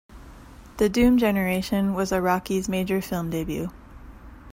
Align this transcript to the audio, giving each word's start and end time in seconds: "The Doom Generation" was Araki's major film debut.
"The 0.77 0.89
Doom 0.89 1.19
Generation" 1.19 1.93
was 1.93 2.11
Araki's 2.11 2.67
major 2.67 3.03
film 3.03 3.29
debut. 3.29 3.69